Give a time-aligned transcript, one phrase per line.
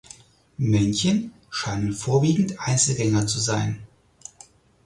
[0.57, 3.83] Männchen scheinen vorwiegend Einzelgänger zu sein.